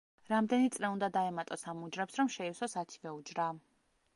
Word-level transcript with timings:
რამდენი 0.29 0.71
წრე 0.75 0.89
უნდა 0.93 1.09
დაემატოს 1.17 1.67
ამ 1.73 1.83
უჯრებს, 1.89 2.17
რომ 2.21 2.33
შეივსოს 2.37 2.77
ათივე 2.85 3.13
უჯრა? 3.19 3.51